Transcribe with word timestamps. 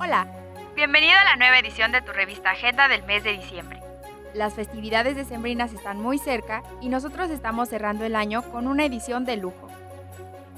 Hola, 0.00 0.26
bienvenido 0.76 1.14
a 1.18 1.24
la 1.24 1.36
nueva 1.36 1.58
edición 1.58 1.90
de 1.90 2.02
tu 2.02 2.12
revista 2.12 2.50
Agenda 2.50 2.86
del 2.86 3.02
mes 3.04 3.24
de 3.24 3.32
diciembre. 3.32 3.80
Las 4.34 4.54
festividades 4.54 5.16
decembrinas 5.16 5.72
están 5.72 6.00
muy 6.00 6.18
cerca 6.18 6.62
y 6.80 6.88
nosotros 6.88 7.30
estamos 7.30 7.68
cerrando 7.68 8.04
el 8.04 8.14
año 8.14 8.42
con 8.52 8.68
una 8.68 8.84
edición 8.84 9.24
de 9.24 9.38
lujo. 9.38 9.68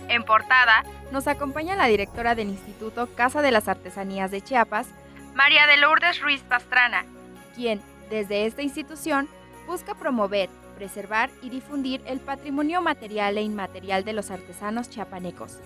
En 0.08 0.24
portada, 0.24 0.84
nos 1.10 1.26
acompaña 1.26 1.76
la 1.76 1.86
directora 1.86 2.34
del 2.34 2.48
Instituto 2.48 3.08
Casa 3.14 3.40
de 3.40 3.50
las 3.50 3.68
Artesanías 3.68 4.30
de 4.30 4.42
Chiapas, 4.42 4.88
María 5.34 5.66
de 5.66 5.78
Lourdes 5.78 6.20
Ruiz 6.20 6.42
Pastrana, 6.42 7.06
quien, 7.54 7.80
desde 8.10 8.44
esta 8.44 8.62
institución, 8.62 9.28
busca 9.66 9.94
promover, 9.94 10.50
preservar 10.76 11.30
y 11.42 11.48
difundir 11.48 12.02
el 12.06 12.20
patrimonio 12.20 12.82
material 12.82 13.38
e 13.38 13.42
inmaterial 13.42 14.04
de 14.04 14.12
los 14.12 14.30
artesanos 14.30 14.90
chiapanecos. 14.90 15.58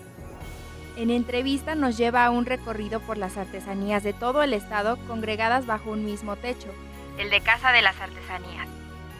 En 0.97 1.09
entrevista 1.09 1.75
nos 1.75 1.97
lleva 1.97 2.23
a 2.23 2.29
un 2.29 2.45
recorrido 2.45 3.01
por 3.01 3.17
las 3.17 3.35
artesanías 3.35 4.01
de 4.03 4.13
todo 4.13 4.43
el 4.43 4.53
estado 4.53 4.97
congregadas 5.07 5.65
bajo 5.65 5.91
un 5.91 6.05
mismo 6.05 6.37
techo, 6.37 6.69
el 7.17 7.29
de 7.29 7.41
Casa 7.41 7.73
de 7.73 7.81
las 7.81 7.99
Artesanías. 7.99 8.67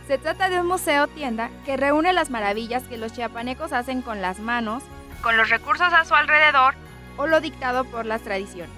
Se 0.08 0.18
trata 0.18 0.50
de 0.50 0.60
un 0.62 0.68
museo 0.68 1.08
tienda 1.08 1.50
que 1.66 1.76
reúne 1.76 2.14
las 2.14 2.30
maravillas 2.30 2.84
que 2.84 2.98
los 2.98 3.12
chiapanecos 3.12 3.74
hacen 3.74 4.02
con 4.02 4.22
las 4.22 4.40
manos, 4.40 4.84
con 5.22 5.36
los 5.36 5.50
recursos 5.50 5.92
a 5.92 6.06
su 6.06 6.14
alrededor 6.14 6.76
o 7.18 7.28
lo 7.28 7.42
dictado 7.42 7.84
por 7.84 8.06
las 8.06 8.22
tradiciones. 8.22 8.76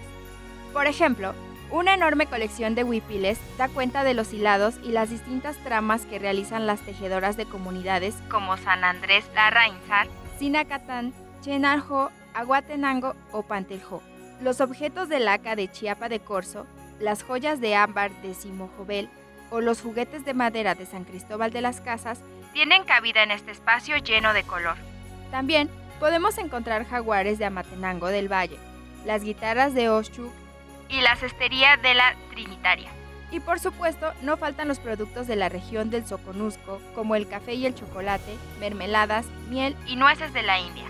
Por 0.73 0.87
ejemplo, 0.87 1.35
una 1.69 1.93
enorme 1.93 2.25
colección 2.25 2.73
de 2.73 2.83
huipiles 2.83 3.39
da 3.57 3.67
cuenta 3.67 4.03
de 4.03 4.15
los 4.15 4.33
hilados 4.33 4.75
y 4.83 4.91
las 4.91 5.11
distintas 5.11 5.57
tramas 5.57 6.05
que 6.05 6.17
realizan 6.17 6.65
las 6.65 6.79
tejedoras 6.79 7.37
de 7.37 7.45
comunidades 7.45 8.15
como 8.29 8.57
San 8.57 8.83
Andrés 8.83 9.25
Larrainzar, 9.35 10.07
Sinacatán, 10.39 11.13
Chenaljo, 11.41 12.09
Aguatenango 12.37 13.15
o 13.31 13.41
Panteljo. 13.41 14.03
Los 14.41 14.61
objetos 14.61 15.09
de 15.09 15.19
laca 15.19 15.55
de 15.55 15.71
Chiapa 15.71 16.07
de 16.07 16.19
Corzo, 16.19 16.67
las 16.99 17.23
joyas 17.23 17.59
de 17.59 17.75
ámbar 17.75 18.11
de 18.21 18.35
Simojovel 18.35 19.09
o 19.49 19.59
los 19.59 19.81
juguetes 19.81 20.23
de 20.23 20.35
madera 20.35 20.75
de 20.75 20.85
San 20.85 21.03
Cristóbal 21.03 21.51
de 21.51 21.61
las 21.61 21.81
Casas 21.81 22.19
tienen 22.53 22.83
cabida 22.83 23.23
en 23.23 23.31
este 23.31 23.49
espacio 23.49 23.97
lleno 23.97 24.33
de 24.33 24.43
color. 24.43 24.75
También 25.31 25.67
podemos 25.99 26.37
encontrar 26.37 26.85
jaguares 26.85 27.39
de 27.39 27.45
Amatenango 27.45 28.07
del 28.07 28.31
Valle, 28.31 28.59
las 29.03 29.23
guitarras 29.23 29.73
de 29.73 29.89
Oshchuk 29.89 30.31
y 30.89 31.01
la 31.01 31.15
cestería 31.15 31.77
de 31.77 31.95
la 31.95 32.13
Trinitaria. 32.29 32.91
Y 33.31 33.39
por 33.39 33.59
supuesto, 33.59 34.13
no 34.21 34.37
faltan 34.37 34.67
los 34.67 34.77
productos 34.77 35.25
de 35.25 35.37
la 35.37 35.49
región 35.49 35.89
del 35.89 36.05
Soconusco, 36.05 36.79
como 36.93 37.15
el 37.15 37.27
café 37.27 37.55
y 37.55 37.65
el 37.65 37.73
chocolate, 37.73 38.37
mermeladas, 38.59 39.25
miel 39.49 39.75
y 39.87 39.95
nueces 39.95 40.33
de 40.33 40.43
la 40.43 40.59
India. 40.59 40.86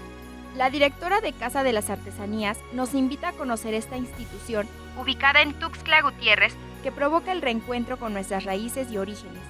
La 0.58 0.72
directora 0.72 1.22
de 1.22 1.34
Casa 1.34 1.64
de 1.64 1.72
las 1.72 1.92
Artesanías 1.92 2.58
nos 2.74 2.96
invita 2.96 3.30
a 3.30 3.34
conocer 3.34 3.76
esta 3.76 3.96
institución, 3.96 4.68
ubicada 5.00 5.44
en 5.44 5.54
Tuxtla 5.54 6.02
Gutiérrez, 6.02 6.56
que 6.82 6.92
provoca 6.92 7.32
el 7.32 7.44
reencuentro 7.44 7.98
con 7.98 8.12
nuestras 8.12 8.44
raíces 8.44 8.92
y 8.92 8.98
orígenes. 8.98 9.44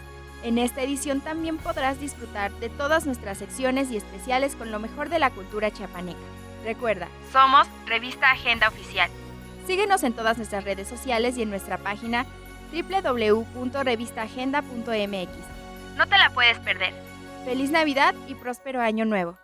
En 0.44 0.58
esta 0.58 0.82
edición 0.82 1.22
también 1.22 1.58
podrás 1.58 2.02
disfrutar 2.02 2.52
de 2.60 2.68
todas 2.68 3.06
nuestras 3.06 3.38
secciones 3.38 3.90
y 3.90 3.98
especiales 3.98 4.56
con 4.56 4.70
lo 4.70 4.80
mejor 4.80 5.08
de 5.08 5.20
la 5.20 5.30
cultura 5.30 5.72
chiapaneca. 5.72 6.20
Recuerda, 6.66 7.08
somos 7.32 7.68
Revista 7.86 8.32
Agenda 8.32 8.68
Oficial 8.68 9.10
Síguenos 9.68 10.02
en 10.04 10.14
todas 10.14 10.38
nuestras 10.38 10.64
redes 10.64 10.88
sociales 10.88 11.38
y 11.38 11.42
en 11.42 11.50
nuestra 11.50 11.78
página 11.78 12.26
www.revistagenda.mx. 12.72 15.30
No 15.98 16.08
te 16.08 16.18
la 16.18 16.30
puedes 16.30 16.58
perder. 16.60 16.94
Feliz 17.44 17.70
Navidad 17.70 18.16
y 18.30 18.36
próspero 18.36 18.82
año 18.82 19.04
nuevo. 19.04 19.38